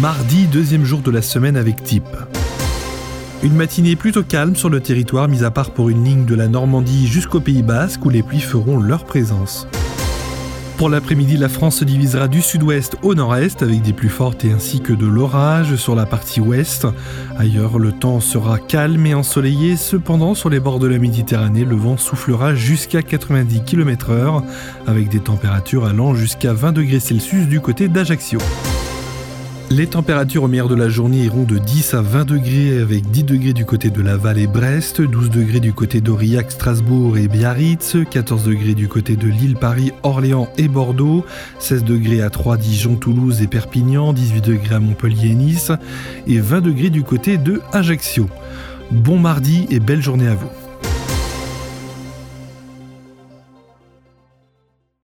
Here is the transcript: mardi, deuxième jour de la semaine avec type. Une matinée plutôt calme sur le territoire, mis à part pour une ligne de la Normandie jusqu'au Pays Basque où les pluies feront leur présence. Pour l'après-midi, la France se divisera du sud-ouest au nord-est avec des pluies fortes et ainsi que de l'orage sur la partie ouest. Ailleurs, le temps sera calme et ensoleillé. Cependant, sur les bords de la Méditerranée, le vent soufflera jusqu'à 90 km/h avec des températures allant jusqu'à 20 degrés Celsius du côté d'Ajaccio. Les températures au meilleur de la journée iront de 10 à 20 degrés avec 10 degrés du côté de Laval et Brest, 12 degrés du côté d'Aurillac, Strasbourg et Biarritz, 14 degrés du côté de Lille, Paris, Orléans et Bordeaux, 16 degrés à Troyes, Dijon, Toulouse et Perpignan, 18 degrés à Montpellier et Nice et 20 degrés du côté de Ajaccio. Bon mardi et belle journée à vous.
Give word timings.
mardi, 0.00 0.46
deuxième 0.46 0.84
jour 0.84 1.00
de 1.00 1.10
la 1.10 1.22
semaine 1.22 1.56
avec 1.56 1.82
type. 1.82 2.04
Une 3.42 3.54
matinée 3.54 3.96
plutôt 3.96 4.22
calme 4.22 4.56
sur 4.56 4.68
le 4.68 4.80
territoire, 4.80 5.28
mis 5.28 5.44
à 5.44 5.50
part 5.50 5.70
pour 5.70 5.88
une 5.88 6.04
ligne 6.04 6.24
de 6.24 6.34
la 6.34 6.48
Normandie 6.48 7.06
jusqu'au 7.06 7.40
Pays 7.40 7.62
Basque 7.62 8.04
où 8.04 8.10
les 8.10 8.22
pluies 8.22 8.40
feront 8.40 8.78
leur 8.78 9.04
présence. 9.04 9.66
Pour 10.76 10.90
l'après-midi, 10.90 11.38
la 11.38 11.48
France 11.48 11.76
se 11.76 11.84
divisera 11.84 12.28
du 12.28 12.42
sud-ouest 12.42 12.96
au 13.02 13.14
nord-est 13.14 13.62
avec 13.62 13.80
des 13.80 13.94
pluies 13.94 14.10
fortes 14.10 14.44
et 14.44 14.52
ainsi 14.52 14.80
que 14.80 14.92
de 14.92 15.06
l'orage 15.06 15.76
sur 15.76 15.94
la 15.94 16.04
partie 16.04 16.40
ouest. 16.40 16.86
Ailleurs, 17.38 17.78
le 17.78 17.92
temps 17.92 18.20
sera 18.20 18.58
calme 18.58 19.06
et 19.06 19.14
ensoleillé. 19.14 19.76
Cependant, 19.76 20.34
sur 20.34 20.50
les 20.50 20.60
bords 20.60 20.78
de 20.78 20.88
la 20.88 20.98
Méditerranée, 20.98 21.64
le 21.64 21.76
vent 21.76 21.96
soufflera 21.96 22.54
jusqu'à 22.54 23.02
90 23.02 23.62
km/h 23.62 24.42
avec 24.86 25.08
des 25.08 25.20
températures 25.20 25.86
allant 25.86 26.14
jusqu'à 26.14 26.52
20 26.52 26.72
degrés 26.72 27.00
Celsius 27.00 27.46
du 27.46 27.60
côté 27.60 27.88
d'Ajaccio. 27.88 28.38
Les 29.76 29.86
températures 29.86 30.44
au 30.44 30.48
meilleur 30.48 30.68
de 30.68 30.74
la 30.74 30.88
journée 30.88 31.24
iront 31.24 31.42
de 31.42 31.58
10 31.58 31.92
à 31.92 32.00
20 32.00 32.24
degrés 32.24 32.78
avec 32.80 33.10
10 33.10 33.24
degrés 33.24 33.52
du 33.52 33.66
côté 33.66 33.90
de 33.90 34.00
Laval 34.00 34.38
et 34.38 34.46
Brest, 34.46 35.02
12 35.02 35.28
degrés 35.28 35.60
du 35.60 35.74
côté 35.74 36.00
d'Aurillac, 36.00 36.50
Strasbourg 36.50 37.18
et 37.18 37.28
Biarritz, 37.28 37.98
14 38.10 38.44
degrés 38.44 38.72
du 38.72 38.88
côté 38.88 39.16
de 39.16 39.26
Lille, 39.26 39.54
Paris, 39.54 39.92
Orléans 40.02 40.48
et 40.56 40.68
Bordeaux, 40.68 41.26
16 41.58 41.84
degrés 41.84 42.22
à 42.22 42.30
Troyes, 42.30 42.56
Dijon, 42.56 42.96
Toulouse 42.96 43.42
et 43.42 43.48
Perpignan, 43.48 44.14
18 44.14 44.40
degrés 44.46 44.76
à 44.76 44.80
Montpellier 44.80 45.32
et 45.32 45.34
Nice 45.34 45.70
et 46.26 46.40
20 46.40 46.62
degrés 46.62 46.88
du 46.88 47.02
côté 47.02 47.36
de 47.36 47.60
Ajaccio. 47.72 48.30
Bon 48.90 49.18
mardi 49.18 49.66
et 49.68 49.78
belle 49.78 50.00
journée 50.00 50.28
à 50.28 50.34
vous. 50.34 50.65